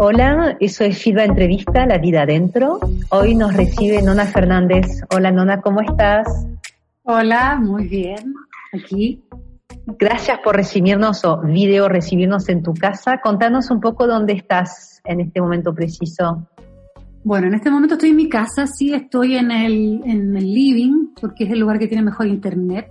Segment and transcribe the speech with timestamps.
[0.00, 2.78] Hola, eso es Filba Entrevista, La Vida Adentro.
[3.10, 4.86] Hoy nos recibe Nona Fernández.
[5.14, 6.26] Hola Nona, ¿cómo estás?
[7.02, 8.34] Hola, muy bien,
[8.72, 9.22] aquí.
[9.98, 13.20] Gracias por recibirnos o video recibirnos en tu casa.
[13.22, 16.46] Contanos un poco dónde estás en este momento preciso.
[17.24, 21.08] Bueno, en este momento estoy en mi casa, sí, estoy en el, en el living,
[21.20, 22.86] porque es el lugar que tiene mejor internet.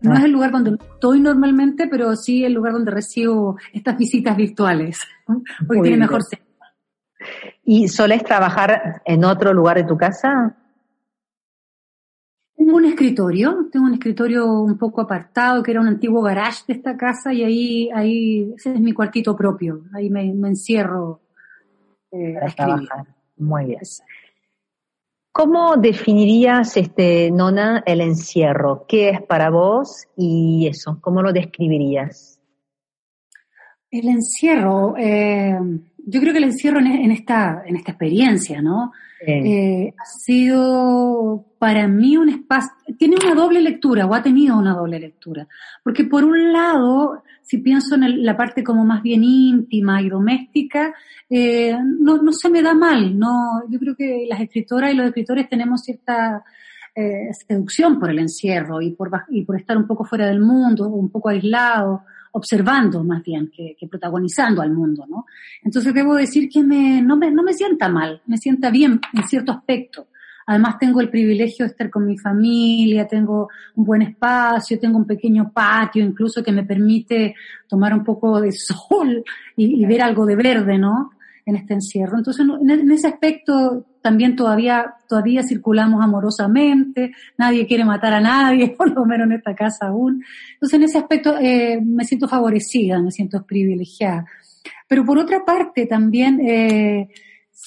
[0.00, 0.18] No Ah.
[0.18, 4.98] es el lugar donde estoy normalmente, pero sí el lugar donde recibo estas visitas virtuales,
[5.26, 6.00] porque Muy tiene bien.
[6.00, 6.45] mejor señal.
[7.64, 10.56] ¿Y solés trabajar en otro lugar de tu casa?
[12.56, 16.74] Tengo un escritorio, tengo un escritorio un poco apartado, que era un antiguo garage de
[16.74, 21.20] esta casa, y ahí, ahí, ese es mi cuartito propio, ahí me, me encierro
[22.10, 22.88] eh, a Para escribir.
[22.88, 23.14] trabajar.
[23.36, 23.80] Muy bien.
[25.32, 28.86] ¿Cómo definirías, este, Nona, el encierro?
[28.88, 30.98] ¿Qué es para vos y eso?
[31.02, 32.40] ¿Cómo lo describirías?
[33.90, 35.58] El encierro, eh,
[36.08, 38.92] yo creo que el encierro en, en esta, en esta experiencia, ¿no?
[39.44, 44.74] Eh, ha sido para mí un espacio, tiene una doble lectura o ha tenido una
[44.74, 45.46] doble lectura.
[45.82, 50.08] Porque por un lado, si pienso en el- la parte como más bien íntima y
[50.08, 50.94] doméstica,
[51.28, 55.06] eh, no, no se me da mal, no, yo creo que las escritoras y los
[55.06, 56.44] escritores tenemos cierta
[56.94, 60.88] eh, seducción por el encierro y por, y por estar un poco fuera del mundo,
[60.88, 62.02] un poco aislado,
[62.36, 65.24] observando más bien que, que protagonizando al mundo, ¿no?
[65.62, 69.22] Entonces debo decir que me, no, me, no me sienta mal, me sienta bien en
[69.26, 70.08] cierto aspecto.
[70.46, 75.06] Además tengo el privilegio de estar con mi familia, tengo un buen espacio, tengo un
[75.06, 77.34] pequeño patio incluso que me permite
[77.66, 79.24] tomar un poco de sol
[79.56, 81.12] y, y ver algo de verde, ¿no?
[81.46, 82.18] En este encierro.
[82.18, 88.94] Entonces, en ese aspecto también todavía, todavía circulamos amorosamente, nadie quiere matar a nadie, por
[88.94, 90.22] lo menos en esta casa aún.
[90.52, 94.24] Entonces, en ese aspecto eh, me siento favorecida, me siento privilegiada.
[94.86, 97.08] Pero por otra parte, también eh,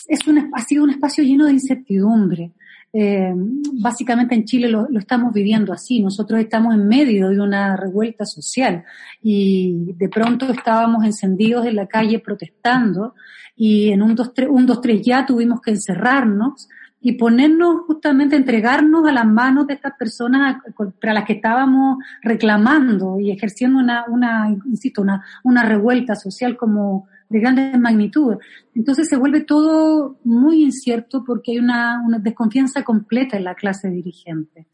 [0.07, 2.51] es un, ha sido un espacio lleno de incertidumbre.
[2.91, 3.33] Eh,
[3.73, 6.01] básicamente en Chile lo, lo estamos viviendo así.
[6.01, 8.83] Nosotros estamos en medio de una revuelta social
[9.21, 13.13] y de pronto estábamos encendidos en la calle protestando
[13.55, 16.69] y en un 2-3 un, dos, tres ya tuvimos que encerrarnos
[17.01, 23.19] y ponernos justamente, entregarnos a las manos de estas personas contra las que estábamos reclamando
[23.19, 28.39] y ejerciendo una, una insisto, una, una revuelta social como de grandes magnitudes.
[28.73, 33.89] Entonces se vuelve todo muy incierto porque hay una, una desconfianza completa en la clase
[33.89, 34.67] dirigente.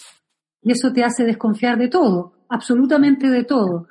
[0.61, 3.88] Y eso te hace desconfiar de todo, absolutamente de todo.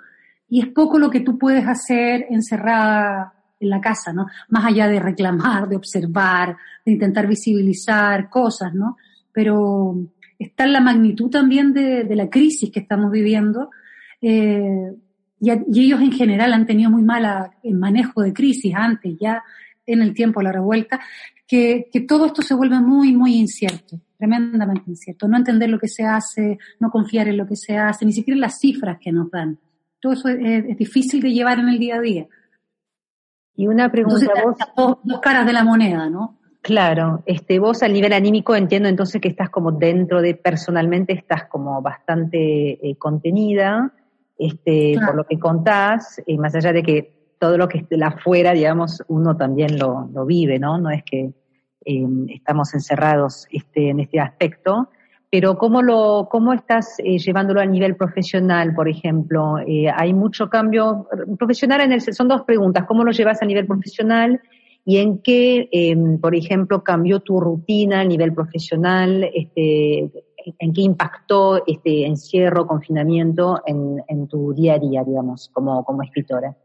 [0.49, 4.27] Y es poco lo que tú puedes hacer encerrada en la casa, ¿no?
[4.49, 8.97] Más allá de reclamar, de observar, de intentar visibilizar cosas, ¿no?
[9.33, 9.97] Pero
[10.39, 13.71] está la magnitud también de, de la crisis que estamos viviendo.
[14.21, 14.95] Eh,
[15.41, 19.43] y, y ellos en general han tenido muy mala el manejo de crisis antes, ya
[19.87, 21.01] en el tiempo de la revuelta,
[21.47, 25.29] que, que todo esto se vuelve muy, muy incierto, tremendamente incierto.
[25.29, 28.37] No entender lo que se hace, no confiar en lo que se hace, ni siquiera
[28.37, 29.59] en las cifras que nos dan.
[30.01, 32.27] Todo eso es, es difícil de llevar en el día a día.
[33.57, 36.39] Y una pregunta, Entonces, vos, dos, dos caras de la moneda, ¿no?
[36.65, 41.45] claro, este, vos a nivel anímico entiendo entonces que estás como dentro de, personalmente estás
[41.45, 43.93] como bastante eh, contenida,
[44.39, 45.07] este, Claro.
[45.07, 49.03] por lo que contás, eh, más allá de que todo lo que esté afuera, digamos,
[49.09, 50.79] uno también lo, lo vive, ¿no?
[50.79, 51.33] No es que
[51.85, 54.89] eh, estamos encerrados este, en este aspecto,
[55.31, 59.59] pero ¿cómo, lo, cómo estás eh, llevándolo a nivel profesional, por ejemplo?
[59.67, 62.01] Eh, ¿Hay mucho cambio profesional en el...
[62.01, 64.41] Son dos preguntas, ¿cómo lo llevas a nivel profesional
[64.85, 69.29] y en qué, eh, por ejemplo, cambió tu rutina a nivel profesional?
[69.35, 70.09] Este,
[70.59, 76.03] ¿En qué impactó este encierro, confinamiento en, en tu día a día, digamos, como, como
[76.03, 76.57] escritora?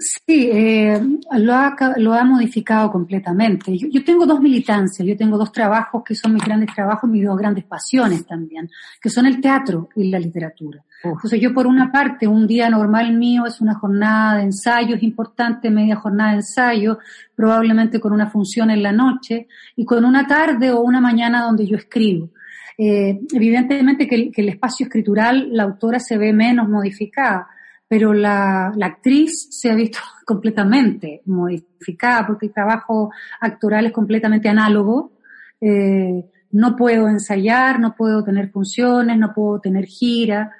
[0.00, 1.02] Sí, eh,
[1.38, 3.76] lo, ha, lo ha modificado completamente.
[3.76, 7.24] Yo, yo tengo dos militancias, yo tengo dos trabajos que son mis grandes trabajos, mis
[7.24, 8.70] dos grandes pasiones también,
[9.02, 10.84] que son el teatro y la literatura.
[11.02, 15.68] Entonces yo por una parte, un día normal mío es una jornada de ensayos importante,
[15.68, 16.98] media jornada de ensayo,
[17.34, 21.66] probablemente con una función en la noche, y con una tarde o una mañana donde
[21.66, 22.30] yo escribo.
[22.80, 27.48] Eh, evidentemente que el, espacio escritural, la autora se ve menos modificada,
[27.88, 33.10] pero la, actriz se ha visto completamente modificada porque el trabajo
[33.40, 35.12] actoral es completamente análogo.
[35.60, 40.52] Eh, no puedo ensayar, no puedo tener funciones, no puedo tener gira.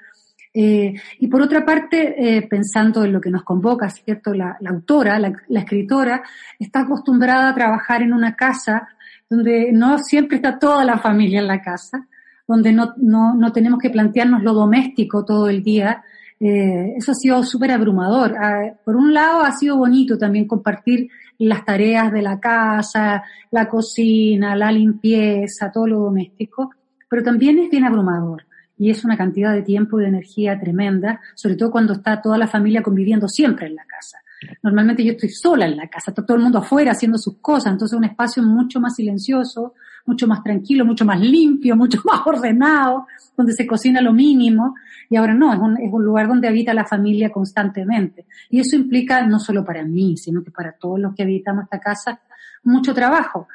[0.53, 4.33] Eh, y por otra parte, pensando en lo que nos convoca, ¿cierto?
[4.33, 6.21] La, autora, la, escritora,
[6.59, 8.89] está acostumbrada a trabajar en una casa
[9.29, 12.07] donde no siempre está toda la familia en la casa,
[12.47, 16.03] donde no, no, no tenemos que plantearnos lo doméstico todo el día.
[16.39, 18.35] Eh, eso ha sido súper abrumador.
[18.39, 23.69] Ah, por un lado, ha sido bonito también compartir las tareas de la casa, la
[23.69, 26.71] cocina, la limpieza, todo lo doméstico,
[27.09, 28.45] pero también es bien abrumador
[28.77, 32.37] y es una cantidad de tiempo y de energía tremenda, sobre todo cuando está toda
[32.37, 34.19] la familia conviviendo siempre en la casa.
[34.63, 37.73] Normalmente yo estoy sola en la casa, está todo el mundo afuera haciendo sus cosas,
[37.73, 39.73] entonces es un espacio mucho más silencioso,
[40.05, 43.07] mucho más tranquilo, mucho más limpio, mucho más ordenado,
[43.37, 44.75] donde se cocina lo mínimo.
[45.09, 48.25] Y ahora no, es un, es un lugar donde habita la familia constantemente.
[48.49, 51.79] Y eso implica no solo para mí, sino que para todos los que habitamos esta
[51.79, 52.19] casa,
[52.63, 53.47] mucho trabajo.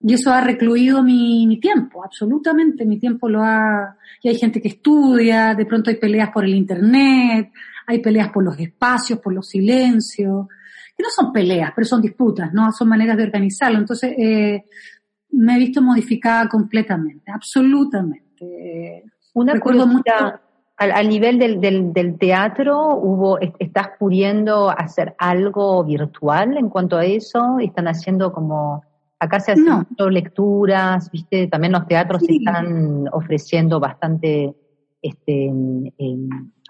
[0.00, 2.84] Y eso ha recluido mi, mi tiempo, absolutamente.
[2.84, 3.96] Mi tiempo lo ha...
[4.22, 7.52] Y hay gente que estudia, de pronto hay peleas por el Internet,
[7.86, 10.46] hay peleas por los espacios, por los silencios,
[10.96, 12.72] que no son peleas, pero son disputas, ¿no?
[12.72, 13.78] Son maneras de organizarlo.
[13.78, 14.64] Entonces, eh,
[15.30, 19.04] me he visto modificada completamente, absolutamente.
[19.34, 20.12] Una Recuerdo mucho...
[20.78, 26.98] Al, al, nivel del, del, del, teatro, hubo, ¿estás pudiendo hacer algo virtual en cuanto
[26.98, 27.56] a eso?
[27.60, 28.84] ¿Están haciendo como
[29.18, 34.54] Acá se hacen lecturas, viste, también los teatros están ofreciendo bastante
[35.00, 35.50] este,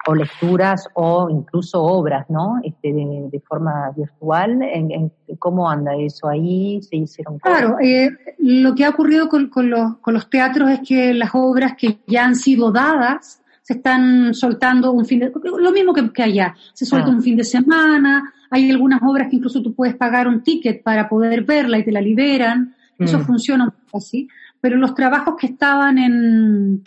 [0.06, 2.60] o lecturas o incluso obras, ¿no?
[2.62, 4.62] Este, de, forma virtual.
[4.62, 6.81] ¿En, cómo anda eso ahí?
[6.82, 10.81] ¿Se hicieron Claro, eh, lo que ha ocurrido con, con, los, con los teatros es
[10.87, 15.72] que las obras que ya han sido dadas se están soltando un fin de, lo
[15.72, 17.14] mismo que, que allá, se suelta ah.
[17.14, 21.08] un fin de semana, hay algunas obras que incluso tú puedes pagar un ticket para
[21.08, 22.76] poder verla y te la liberan.
[22.96, 23.22] Eso mm.
[23.22, 24.28] funciona así.
[24.60, 26.82] Pero los trabajos que estaban en,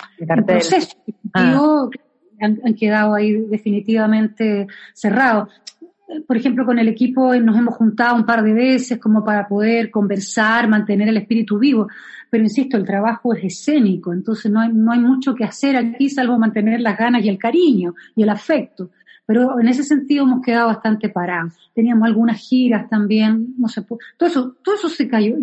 [0.45, 0.95] proceso
[1.33, 1.89] ah.
[2.39, 5.49] han, quedado ahí definitivamente cerrados.
[6.27, 9.91] Por ejemplo, con el equipo nos hemos juntado un par de veces como para poder
[9.91, 11.87] conversar, mantener el espíritu vivo.
[12.29, 16.09] Pero insisto, el trabajo es escénico, entonces no hay, no hay mucho que hacer aquí
[16.09, 18.91] salvo mantener las ganas y el cariño y el afecto
[19.29, 21.53] pero en ese sentido hemos quedado bastante parados.
[21.75, 25.35] Teníamos algunas giras también, no sé, todo eso, todo eso se cayó.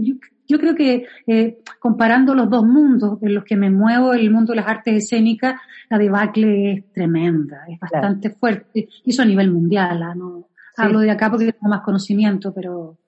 [0.48, 4.54] Yo, creo que eh, comparando los dos mundos en los que me muevo, el mundo
[4.54, 9.52] de las artes escénicas, la debacle es tremenda, es bastante fuerte, y eso a nivel
[9.52, 10.16] mundial, ¿ah?
[10.76, 12.98] Hablo de acá porque tengo más conocimiento, pero,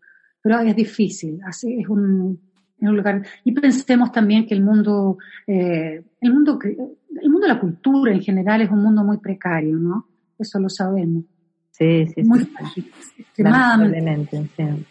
[0.42, 2.40] pero es difícil, así es un,
[2.80, 3.22] es un lugar.
[3.44, 8.22] Y pensemos también que el mundo, eh, el mundo, el mundo de la cultura en
[8.22, 10.06] general es un mundo muy precario, ¿no?
[10.38, 11.24] eso lo sabemos.
[11.70, 12.40] Sí, sí, Muy
[12.74, 12.90] sí.
[13.18, 14.48] Extremadamente.
[14.56, 14.86] Sí.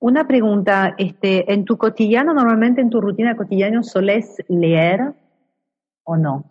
[0.00, 5.12] Una pregunta, este, ¿en tu cotidiano, normalmente en tu rutina cotidiana, solés leer
[6.04, 6.44] o no?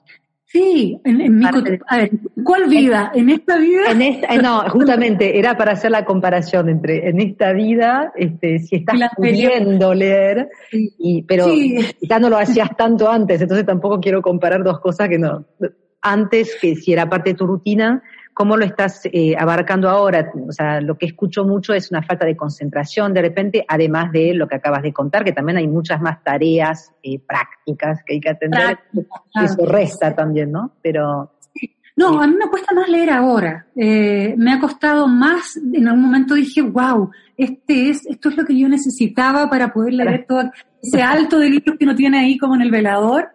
[0.49, 1.83] Sí, en, mi cotidiano.
[1.87, 2.11] A ver,
[2.43, 3.11] ¿cuál vida?
[3.13, 3.91] ¿En, esta vida?
[3.91, 8.59] En esta, eh, no, justamente era para hacer la comparación entre en esta vida, este,
[8.59, 11.47] si estás pudiendo leer, y, pero
[12.01, 15.45] ya no lo hacías tanto antes, entonces tampoco quiero comparar dos cosas que no
[16.01, 18.01] antes, que si era parte de tu rutina,
[18.37, 20.31] ¿cómo lo estás eh, abarcando ahora?
[20.47, 24.35] O sea, lo que escucho mucho es una falta de concentración de repente, además de
[24.35, 28.19] lo que acabas de contar, que también hay muchas más tareas eh, prácticas que hay
[28.19, 28.77] que atender.
[29.43, 30.73] Eso resta también, ¿no?
[30.83, 31.31] Pero...
[31.95, 33.65] No, a mí me cuesta más leer ahora.
[33.75, 38.45] Eh, me ha costado más, en algún momento dije, wow, este es, esto es lo
[38.45, 40.43] que yo necesitaba para poder leer todo
[40.79, 43.29] ese alto de libros que uno tiene ahí como en el velador.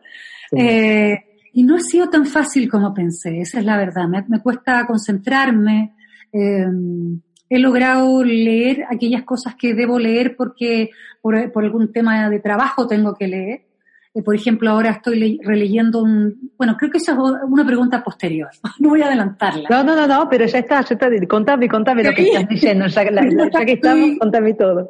[0.56, 4.08] Eh, y no ha sido tan fácil como pensé, esa es la verdad.
[4.08, 5.94] Me, cuesta concentrarme.
[6.32, 10.90] Em, he logrado leer aquellas cosas que debo leer porque
[11.20, 13.66] por, algún tema de trabajo tengo que leer.
[14.14, 16.52] Eh, por ejemplo, ahora estoy releyendo un...
[16.56, 18.48] Bueno, creo que esa es una pregunta posterior.
[18.78, 19.68] No voy a adelantarla.
[19.68, 21.08] No, no, no, no, pero ya está, ya está.
[21.28, 22.86] Contame, contame lo que estás diciendo.
[22.88, 24.88] Ya, ya que estamos, contame todo.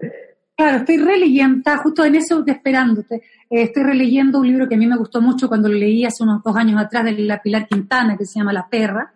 [0.56, 3.16] Claro, estoy releyendo, justo en eso esperándote.
[3.48, 6.22] Eh, estoy releyendo un libro que a mí me gustó mucho cuando lo leí hace
[6.22, 9.12] unos dos años atrás de la Pilar Quintana, que se llama La Perra.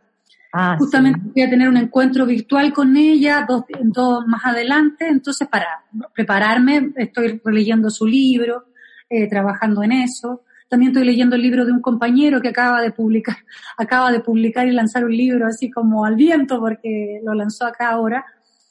[0.52, 5.46] Ah, Justamente voy a tener un encuentro virtual con ella dos, dos más adelante, entonces
[5.48, 5.66] para
[6.14, 8.64] prepararme estoy releyendo su libro,
[9.10, 10.44] eh, trabajando en eso.
[10.68, 13.36] También estoy leyendo el libro de un compañero que acaba de publicar,
[13.76, 17.90] acaba de publicar y lanzar un libro así como al viento porque lo lanzó acá
[17.90, 18.24] ahora,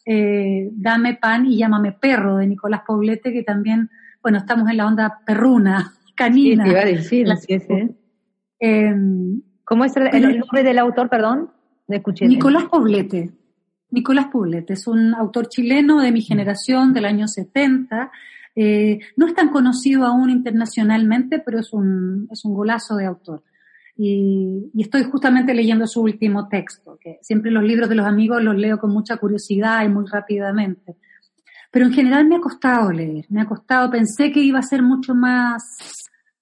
[0.06, 3.90] eh, Dame pan y llámame perro de Nicolás Poblete, que también,
[4.22, 6.64] bueno, estamos en la onda perruna, canina.
[6.64, 7.96] Sí, iba a decir, sí, sí.
[8.60, 11.50] Em, ¿Cómo es el, nombre del autor, perdón?
[11.88, 12.28] escuché.
[12.28, 13.32] Nicolás Poblete.
[13.92, 18.12] Nicolás Poblete es un autor chileno de mi generación, del año 70.
[18.56, 23.44] Eh, no es tan conocido aún internacionalmente, pero es un, es un golazo de autor.
[23.98, 28.44] Y, y, estoy justamente leyendo su último texto, que siempre los libros de los amigos
[28.44, 30.98] los leo con mucha curiosidad y muy rápidamente.
[31.72, 34.82] Pero en general me ha costado leer, me ha costado, pensé que iba a ser
[34.82, 35.64] mucho más,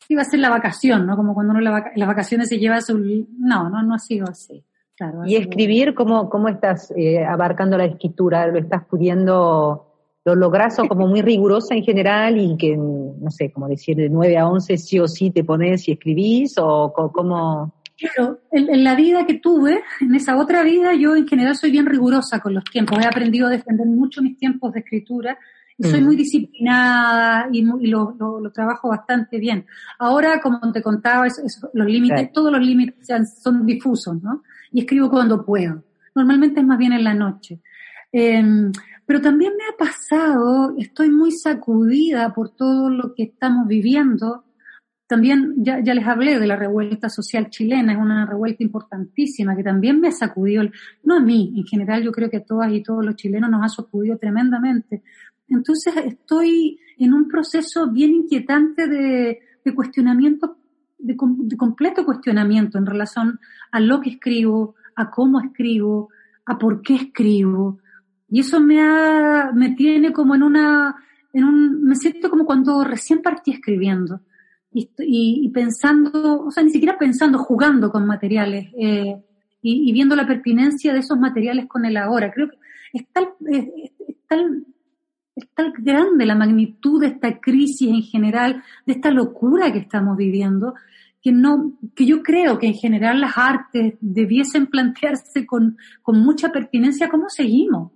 [0.07, 1.15] iba a ser la vacación, ¿no?
[1.15, 2.97] Como cuando uno la, las vacaciones se lleva su...
[3.39, 4.63] No, no, no ha sido así.
[4.95, 8.45] Claro, y escribir, ¿cómo, cómo estás eh, abarcando la escritura?
[8.45, 9.92] ¿Lo estás pudiendo,
[10.25, 14.09] lo logras o como muy rigurosa en general y que, no sé, como decir de
[14.09, 17.73] 9 a 11 sí o sí te pones y escribís o cómo...
[17.95, 21.85] Claro, en, la vida que tuve, en esa otra vida, yo en general soy bien
[21.85, 22.97] rigurosa con los tiempos.
[22.99, 25.37] He aprendido a defender mucho mis tiempos de escritura
[25.77, 26.05] y soy mm.
[26.05, 29.65] muy disciplinada y, lo, trabajo bastante bien.
[29.99, 31.27] Ahora, como te contaba,
[31.73, 33.07] los límites, todos los límites
[33.41, 34.41] son difusos, ¿no?
[34.71, 35.83] Y escribo cuando puedo.
[36.15, 37.59] Normalmente es más bien en la noche.
[38.11, 38.71] Em,
[39.05, 44.45] pero también me ha pasado, estoy muy sacudida por todo lo que estamos viviendo
[45.13, 49.63] también ya, ya, les hablé de la revuelta social chilena, es una revuelta importantísima que
[49.63, 50.63] también me ha sacudido,
[51.03, 53.63] no a mí, en general yo creo que a todas y todos los chilenos nos
[53.63, 55.03] ha sacudido tremendamente.
[55.47, 60.57] Entonces estoy en un proceso bien inquietante de, de cuestionamiento,
[60.97, 63.39] de, de completo cuestionamiento en relación
[63.71, 66.09] a lo que escribo, a cómo escribo,
[66.45, 67.79] a por qué escribo.
[68.33, 70.95] Y eso me, ha, me tiene como en una,
[71.33, 74.21] en un, me siento como cuando recién partí escribiendo
[74.71, 79.21] y, pensando, o sea, ni siquiera pensando, jugando con materiales eh,
[79.61, 82.31] y, viendo la pertinencia de esos materiales con el ahora.
[82.31, 82.57] Creo que
[82.93, 83.67] es tal, es,
[84.27, 84.65] tal,
[85.35, 90.17] es tal grande la magnitud de esta crisis en general, de esta locura que estamos
[90.17, 90.73] viviendo,
[91.21, 96.49] que no, que yo creo que en general las artes debiesen plantearse con, con mucha
[96.49, 97.91] pertinencia cómo seguimos.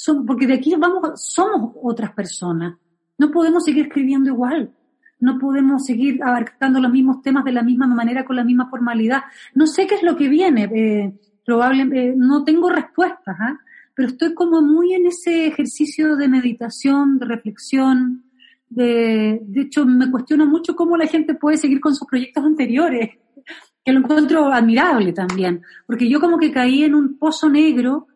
[0.00, 2.76] Son, porque de aquí vamos, somos otras personas.
[3.18, 4.72] No podemos seguir escribiendo igual
[5.20, 9.22] no podemos seguir abarcando los mismos temas de la misma manera, con la misma formalidad.
[9.54, 11.12] No sé qué es lo que viene, eh,
[11.44, 13.58] probablemente, eh, no tengo respuestas, ¿ah?
[13.94, 18.24] pero estoy como muy en ese ejercicio de meditación, de reflexión,
[18.68, 23.10] de, de hecho me cuestiono mucho cómo la gente puede seguir con sus proyectos anteriores,
[23.84, 28.06] que lo encuentro admirable también, porque yo como que caí en un pozo negro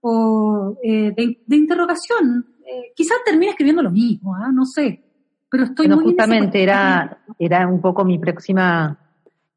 [0.00, 4.50] o eh, de, interrogación, eh, quizás termine escribiendo lo mismo, ¿ah?
[4.52, 5.02] no sé,
[5.50, 8.98] pero estoy muy justamente era, era un poco mi próxima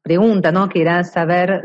[0.02, 0.68] pregunta, ¿no?
[0.68, 1.64] Que era saber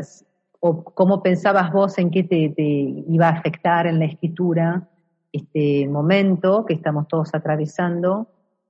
[0.60, 4.88] o cómo pensabas vos en qué te, iba a afectar en la escritura
[5.32, 8.28] este momento que estamos todos atravesando.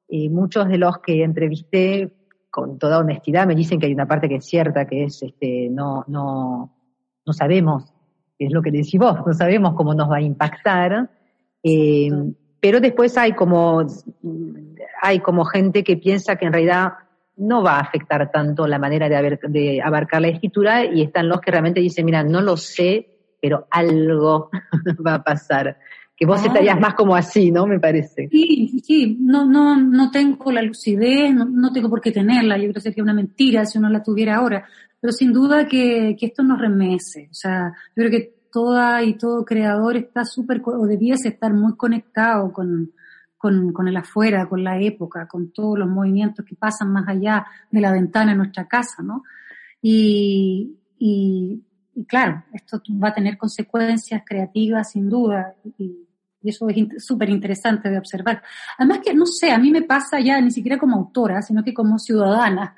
[0.09, 2.15] Y muchos de los que entrevisté,
[2.51, 5.69] con toda honestidad, me dicen que hay una parte que es cierta, que es este,
[5.71, 6.75] no, no,
[7.27, 7.93] no sabemos,
[8.39, 11.11] es lo que decís vos, no sabemos cómo nos va a impactar.
[11.63, 12.11] Eh,
[12.61, 13.87] pero después hay como,
[15.01, 16.93] hay como gente que piensa que en realidad
[17.37, 21.41] no va a afectar tanto la manera de, de abarcar la escritura y están los
[21.41, 24.51] que realmente dicen, mira, no lo sé, pero algo
[25.07, 25.79] va a pasar.
[26.17, 26.47] Que vos ah.
[26.49, 27.67] estarías más como así, ¿no?
[27.67, 28.29] Me parece.
[28.29, 32.75] Sí, sí, no, no, no tengo la lucidez, no, tengo por qué tenerla, yo creo
[32.75, 34.65] que sería una mentira si uno la tuviera ahora,
[35.01, 39.15] pero sin duda que, que esto nos remece, o sea, yo creo que toda y
[39.15, 42.93] todo creador está súper, o debiese estar muy conectado con,
[43.37, 47.81] con, el afuera, con la época, con todos los movimientos que pasan más allá de
[47.81, 49.23] la ventana en nuestra casa, ¿no?
[49.81, 51.63] Y, y,
[52.07, 56.05] claro, esto va a tener consecuencias creativas sin duda, y,
[56.41, 58.43] eso es súper interesante de observar.
[58.79, 61.75] Además que, no sé, a mí me pasa ya ni siquiera como autora, sino que
[61.75, 62.77] como ciudadana,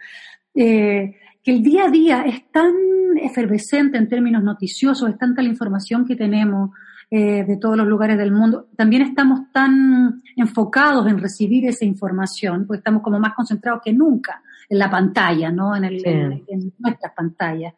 [0.54, 2.74] eh, que el día a día es tan
[3.20, 6.70] efervescente en términos noticiosos, es tanta la información que tenemos
[7.10, 12.66] eh, de todos los lugares del mundo, también estamos tan enfocados en recibir esa información,
[12.66, 15.74] porque estamos como más concentrados que nunca en la pantalla, ¿no?
[15.74, 17.74] En, el, en, nuestras pantallas.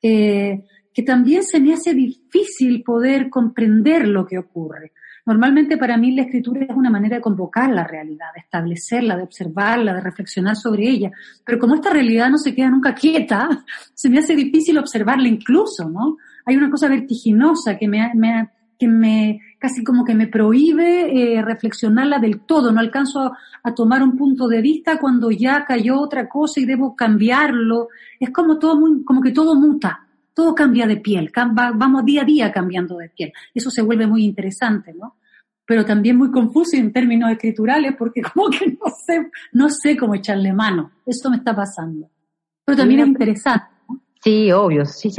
[0.00, 4.92] Eh, que también se me hace difícil poder comprender lo que ocurre.
[5.26, 9.24] Normalmente para mí la escritura es una manera de convocar la realidad, de establecerla, de
[9.24, 11.10] observarla, de reflexionar sobre ella.
[11.44, 13.48] Pero como esta realidad no se queda nunca quieta,
[13.94, 16.16] se me hace difícil observarla incluso, ¿no?
[16.44, 21.42] Hay una cosa vertiginosa que me, me que me casi como que me prohíbe eh,
[21.42, 22.70] reflexionarla del todo.
[22.70, 26.94] No alcanzo a, tomar un punto de vista cuando ya cayó otra cosa y debo
[26.94, 27.88] cambiarlo.
[28.20, 30.06] Es como todo muy, como que todo muta
[30.36, 33.32] todo cambia de piel, vamos día a día cambiando de piel.
[33.54, 35.15] Eso se vuelve muy interesante, ¿no?
[35.66, 40.14] Pero también muy confuso en términos escriturales porque como que no sé, no sé cómo
[40.14, 40.92] echarle mano.
[41.04, 42.08] Eso me está pasando.
[42.64, 43.66] Pero también es interesante.
[44.22, 44.84] Sí, obvio.
[44.84, 45.10] Sí,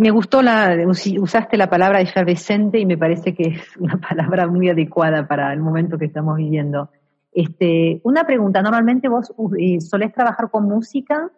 [0.00, 4.68] me gustó la, usaste la palabra efervescente y me parece que es una palabra muy
[4.68, 6.90] adecuada para el momento que estamos viviendo.
[7.32, 11.30] Este, una pregunta, ¿normalmente vos uh, solés trabajar con música?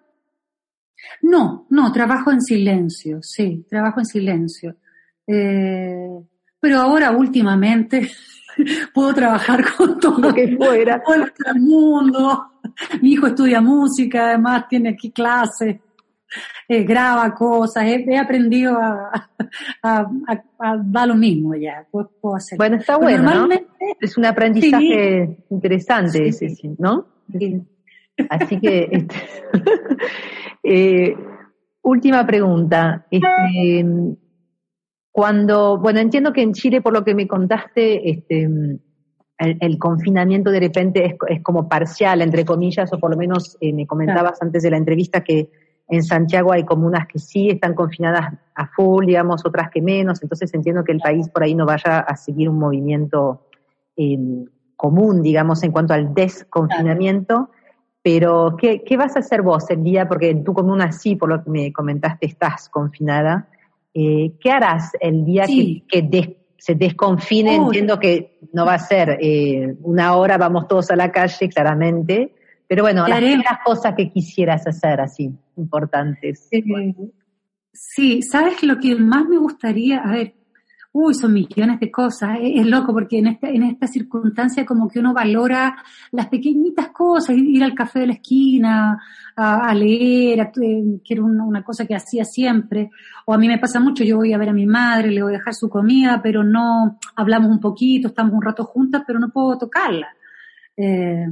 [1.21, 4.77] No, no, trabajo en silencio, sí, trabajo en silencio.
[5.27, 6.09] Eh,
[6.59, 8.11] pero ahora últimamente
[8.95, 12.47] puedo trabajar con todo lo que fuera, todo el mundo.
[13.01, 15.77] Mi hijo estudia música, además tiene aquí clases,
[16.69, 19.29] eh, graba cosas, he, aprendido a,
[20.85, 22.57] dar lo mismo ya, puedo hacer.
[22.57, 23.49] Bueno, está bueno,
[24.01, 27.07] Es un aprendizaje interesante ese, ¿no?
[28.31, 29.17] Así que, este,
[30.63, 31.17] eh,
[31.83, 33.07] última pregunta.
[33.11, 33.85] Este,
[35.13, 38.49] cuando, bueno, entiendo que en Chile, por lo que me contaste, este,
[39.39, 43.87] el, confinamiento de repente es, como parcial, entre comillas, o por lo menos eh, me
[43.87, 45.51] comentabas antes de la entrevista que
[45.89, 50.53] en Santiago hay comunas que sí están confinadas a full, digamos, otras que menos, entonces
[50.55, 53.49] entiendo que el país por ahí no vaya a seguir un movimiento
[53.97, 54.19] eh,
[54.77, 57.51] común, digamos, en cuanto al desconfinamiento.
[58.03, 60.09] Pero, ¿qué, ¿qué, vas a hacer vos el día?
[60.09, 63.49] Porque en tu comuna sí, por lo que me comentaste, estás confinada.
[63.95, 67.57] Eh, ¿Qué harás el día que, se desconfine?
[67.57, 72.35] Entiendo que no va a ser eh, una hora, vamos todos a la calle, claramente,
[72.69, 76.49] pero bueno, las primeras cosas que quisieras hacer así, importantes.
[77.73, 79.99] sí, ¿sabes lo que más me gustaría?
[79.99, 80.35] A ver,
[80.93, 84.99] uy, son millones de cosas, es, loco porque en esta, en esta circunstancia como que
[84.99, 85.77] uno valora
[86.11, 89.03] las pequeñitas cosas, ir al café de la esquina,
[89.35, 92.91] a, leer, eh, que era una, cosa que hacía siempre,
[93.25, 95.35] o a mí me pasa mucho, yo voy a ver a mi madre, le voy
[95.35, 99.31] a dejar su comida, pero no, hablamos un poquito, estamos un rato juntas, pero no
[99.31, 100.09] puedo tocarla.
[100.77, 101.27] Eh,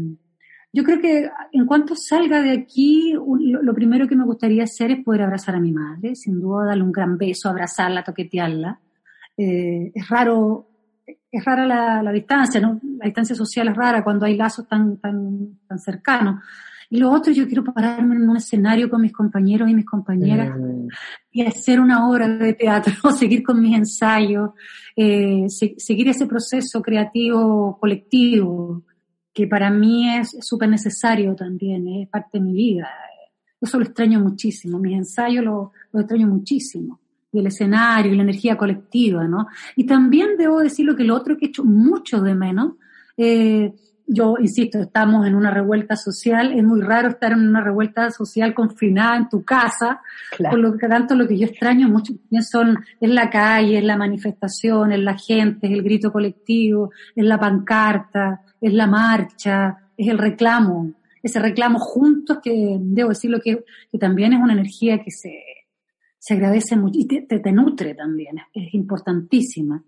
[0.73, 5.05] yo creo que en cuanto salga de aquí, lo primero que me gustaría hacer es
[5.05, 8.79] poder abrazar a mi madre, sin duda darle un gran beso, abrazarla, toquetearla.
[9.43, 10.69] Eh, es raro,
[11.07, 12.79] es rara la, distancia, ¿no?
[12.99, 16.45] La distancia social es rara cuando hay lazos tan, tan, tan cercanos.
[16.91, 20.59] Y lo otro, yo quiero pararme en un escenario con mis compañeros y mis compañeras
[20.59, 20.89] mm.
[21.33, 24.51] y hacer una obra de teatro, seguir con mis ensayos,
[24.95, 28.83] eh, seguir ese proceso creativo colectivo,
[29.33, 32.91] que para mí es súper necesario también, es parte de mi vida.
[33.59, 37.00] Eso lo extraño muchísimo, mis ensayos lo, lo extraño muchísimo
[37.33, 39.49] y el escenario y la energía colectiva, ¿no?
[39.77, 42.75] Y también debo decirlo que lo otro que he hecho mucho de menos,
[43.17, 43.73] eh,
[44.13, 48.55] yo insisto, estamos en una revuelta social, es muy raro estar en una revuelta social
[48.55, 50.01] confinada en tu casa,
[50.37, 53.97] por lo que tanto lo que yo extraño mucho son, es la calle, es la
[53.97, 60.09] manifestación, es la gente, es el grito colectivo, es la pancarta, es la marcha, es
[60.09, 65.13] el reclamo, ese reclamo juntos que debo decirlo que, que también es una energía que
[65.13, 65.31] se,
[66.21, 69.83] se agradece mucho y te, nutre también, es importantísima.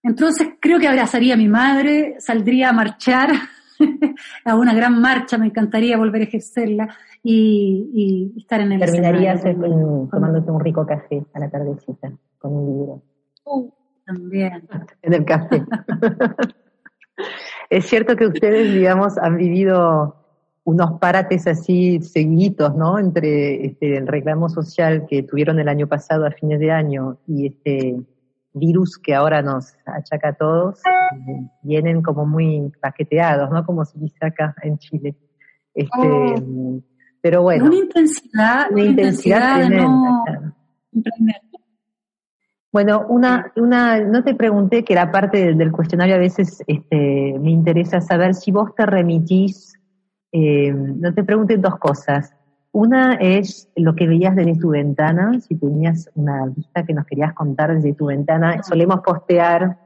[0.00, 3.30] Entonces creo que abrazaría a mi madre, saldría a marchar
[4.44, 10.50] a una gran marcha, me encantaría volver a ejercerla y, estar en el Terminarías tomándote
[10.52, 13.02] un rico café a la tardecita con un libro.
[13.44, 13.68] Uh,
[14.06, 14.68] también.
[15.02, 15.64] En el café.
[17.70, 20.25] es cierto que ustedes, digamos, han vivido
[20.66, 22.98] unos parates así seguidos, ¿no?
[22.98, 27.46] Entre este, el reclamo social que tuvieron el año pasado a fines de año y
[27.46, 27.96] este
[28.52, 33.64] virus que ahora nos achaca a todos, eh, vienen como muy paqueteados, ¿no?
[33.64, 35.14] Como se dice acá en Chile.
[35.72, 36.82] Este, oh.
[37.20, 37.66] Pero bueno.
[37.66, 40.54] Una intensidad, una intensidad, tremenda.
[42.72, 47.52] Bueno, una, una, no te pregunté que era parte del, cuestionario a veces este, me
[47.52, 49.75] interesa saber si vos te remitís
[50.38, 52.34] eh, no te pregunten dos cosas.
[52.70, 57.32] Una es lo que veías desde tu ventana, si tenías una vista que nos querías
[57.32, 58.62] contar desde tu ventana.
[58.62, 59.78] Solemos postear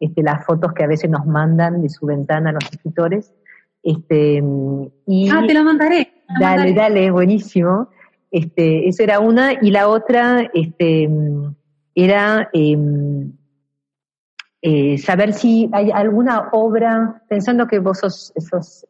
[0.00, 3.34] este, las fotos que a veces nos mandan de su ventana los escritores.
[3.82, 4.42] Este,
[5.06, 6.10] y ah, te la mandaré.
[6.40, 7.90] dale, dale, buenísimo.
[8.30, 9.52] Este, eso era una.
[9.60, 11.06] Y la otra este,
[11.94, 13.32] era em,
[14.60, 18.32] eh, saber si hay alguna obra, pensando que vos sos,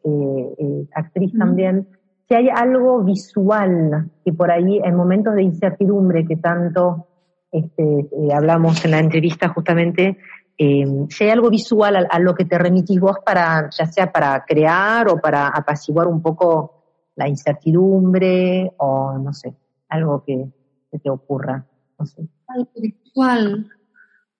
[0.03, 1.87] eh, eh, actriz también,
[2.27, 7.07] si hay algo visual que por ahí en momentos de incertidumbre que tanto
[7.51, 10.17] este, hablamos en la entrevista justamente,
[10.57, 15.07] si hay algo visual a, lo que te remitís vos para, ya sea para crear
[15.07, 16.83] o para apaciguar un poco
[17.15, 19.55] la incertidumbre o no sé,
[19.87, 20.49] algo que,
[21.01, 21.65] te ocurra,
[21.97, 22.27] no sé.
[22.47, 23.69] Algo visual.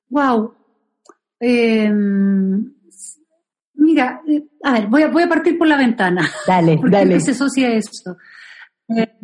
[0.10, 0.54] Wow,
[1.40, 1.92] eh,
[3.74, 6.28] mira, eh, a ver, voy a, voy a partir por la ventana.
[6.48, 7.20] Dale, porque dale.
[7.20, 8.18] se asocia esto.
[8.90, 9.18] Eh,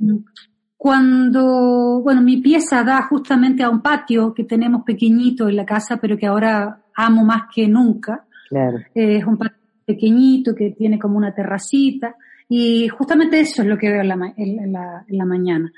[0.78, 5.98] cuando, bueno, mi pieza da justamente a un patio que tenemos pequeñito en la casa,
[5.98, 8.26] pero que ahora amo más que nunca.
[8.50, 8.78] Claro.
[8.94, 12.16] Eh, es un patio pequeñito que tiene como una terracita
[12.48, 15.72] y justamente eso es lo que veo en la, en la, en la mañana.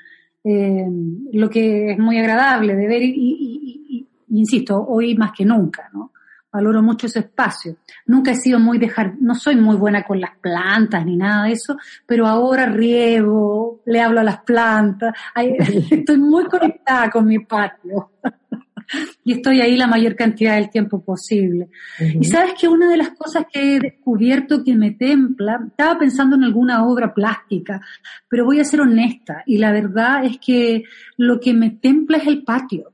[0.44, 0.86] Eh,
[1.32, 5.90] lo que es muy agradable de ver y, y, y, insisto, hoy más que nunca,
[5.92, 6.12] ¿no?
[6.58, 7.76] Valoro mucho ese espacio.
[8.06, 11.52] Nunca he sido muy dejar, no soy muy buena con las plantas ni nada de
[11.52, 15.14] eso, pero ahora riego, le hablo a las plantas,
[15.90, 18.10] estoy muy conectada con mi patio.
[19.24, 21.68] y estoy ahí la mayor cantidad del tiempo posible.
[22.00, 26.34] Y sabes que una de las cosas que he descubierto que me templa, estaba pensando
[26.34, 27.80] en alguna obra plástica,
[28.28, 30.82] pero voy a ser honesta, y la verdad es que
[31.18, 32.90] lo que me templa es el patio.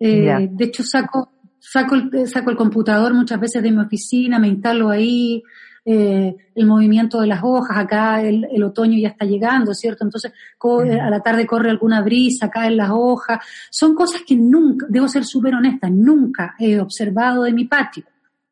[0.00, 1.30] Eh, de hecho, saco,
[1.62, 5.42] saco, el, saco el computador muchas veces de mi oficina, me instalo ahí,
[5.84, 10.04] eh, el movimiento de las hojas, acá el, el, otoño ya está llegando, ¿cierto?
[10.04, 15.08] Entonces a la tarde corre alguna brisa, caen las hojas, son cosas que nunca, debo
[15.08, 18.04] ser súper honesta, nunca he observado de mi patio.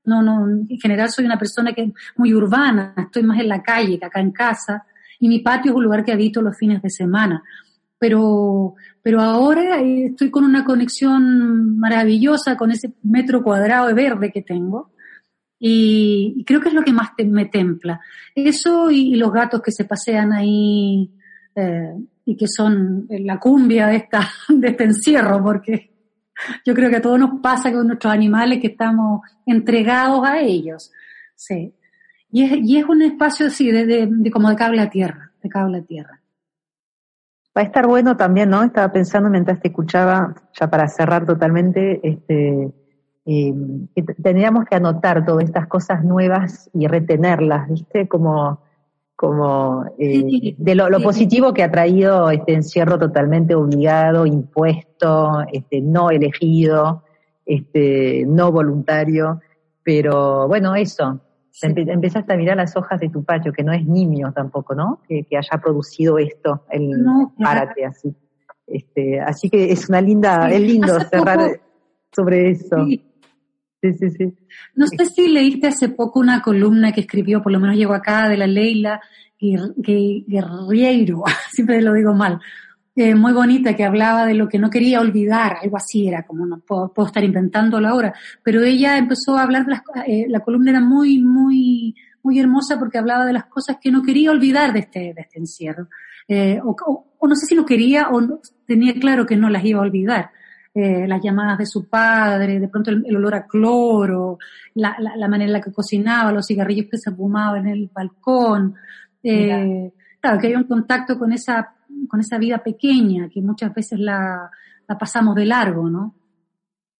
[0.05, 3.63] No, no, en general soy una persona que es muy urbana, estoy más en la
[3.63, 4.85] calle que acá en casa,
[5.21, 7.43] y mi patio es un lugar que habito los fines de semana.
[8.01, 14.43] Pero, pero ahora estoy con una conexión maravillosa con ese metro cuadrado de verde que
[14.43, 14.91] tengo
[15.63, 18.01] y, creo que es lo que más me templa.
[18.35, 21.11] Eso y, los gatos que se pasean ahí
[21.55, 25.91] eh, y que son la cumbia de, esta, de este encierro, porque
[26.65, 30.91] yo creo que a todos nos pasa con nuestros animales que estamos entregados a ellos.
[31.37, 31.75] Sí.
[32.33, 35.49] Y es, y es un espacio así, de, de, como de cable a tierra, de
[35.51, 36.20] cable a tierra.
[37.61, 38.63] Va a estar bueno también, ¿no?
[38.63, 42.73] Estaba pensando mientras te escuchaba, ya para cerrar totalmente, este,
[43.27, 43.55] eh,
[43.95, 48.09] que teníamos que anotar todas estas cosas nuevas y retenerlas, ¿viste?
[48.09, 48.63] Como,
[49.15, 55.83] como eh, de lo, lo, positivo que ha traído este encierro totalmente obligado, impuesto, este,
[55.83, 57.05] no elegido,
[57.45, 59.43] este, no voluntario,
[59.83, 61.21] pero bueno, eso.
[61.63, 65.01] Empezaste a mirar las hojas de tu patio, que no es nimio tampoco, ¿no?
[65.09, 68.15] Que, que haya producido esto, el no, párate así.
[68.67, 71.61] Este, así que es una linda, es lindo cerrar
[72.13, 72.87] sobre eso.
[73.83, 74.35] Sí, sí, sí.
[74.75, 78.29] No sé si leíste hace poco una columna que escribió, por lo menos llegó acá,
[78.29, 79.01] de la Leila
[79.41, 82.41] Guerriero, siempre lo digo mal,
[82.97, 86.47] eh, muy bonita, que hablaba de lo que no quería olvidar, algo así era, como
[86.47, 90.71] no puedo, estar inventándolo ahora, pero ella empezó a hablar de las eh, la columna
[90.73, 94.81] era muy, muy, muy hermosa porque hablaba de las cosas que no quería olvidar de
[94.81, 95.89] este, de este encierro.
[96.29, 96.77] Eh, o,
[97.19, 99.83] o, no sé si lo quería o no, tenía claro que no las iba a
[99.83, 100.31] olvidar
[100.73, 104.39] eh, las llamadas de su padre, de pronto el, olor a cloro,
[104.75, 108.77] la, la, manera en la que cocinaba, los cigarrillos que se fumaban en el balcón.
[109.21, 111.75] Eh, claro, que hay un contacto con esa,
[112.09, 114.51] con esa vida pequeña que muchas veces la,
[114.89, 116.15] la pasamos de largo, ¿no?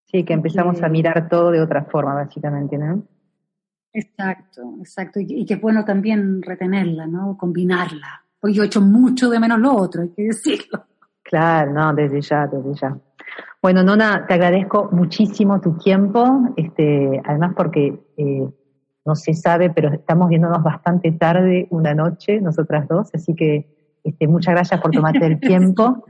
[0.07, 3.05] Sí, que empezamos a mirar todo de otra forma, básicamente, ¿no?
[3.93, 5.21] Exacto, exacto.
[5.21, 7.37] Y, y que es bueno también retenerla, ¿no?
[7.37, 8.25] Combinarla.
[8.41, 10.85] Porque yo he hecho mucho de menos lo otro, hay que decirlo.
[11.23, 12.99] Claro, no, desde ya, desde ya.
[13.63, 18.49] Bueno, Nona, te agradezco muchísimo tu tiempo, este, además porque eh,
[19.05, 24.29] no se sabe, pero estamos viéndonos bastante tarde una noche, nosotras dos, así que este,
[24.29, 26.05] muchas gracias por tomarte el tiempo.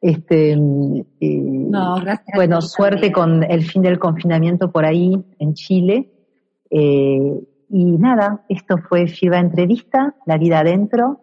[0.00, 2.34] Este, no, gracias.
[2.34, 6.10] Bueno, suerte con el fin del confinamiento por ahí en Chile.
[6.70, 11.20] Eh, y nada, esto fue FIBA Entrevista, La Vida Adentro.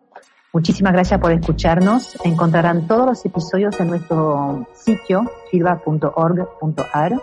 [0.53, 2.17] Muchísimas gracias por escucharnos.
[2.25, 7.13] Encontrarán todos los episodios en nuestro sitio filba.org.ar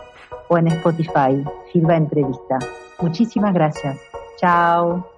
[0.48, 2.58] o en Spotify, Filba Entrevista.
[3.00, 3.98] Muchísimas gracias.
[4.38, 5.17] Chao.